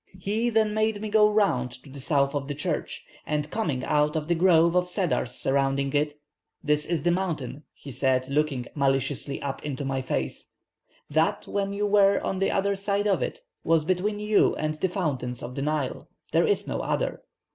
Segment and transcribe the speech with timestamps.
[0.17, 4.15] He then made me go round to the south of the church, and coming out
[4.15, 6.15] of the grove of cedars surrounding it,
[6.63, 10.49] 'This is the mountain,' he said, looking maliciously up into my face,
[11.11, 14.89] 'that when you were on the other side of it, was between you and the
[14.89, 17.21] fountains of the Nile; there is no other.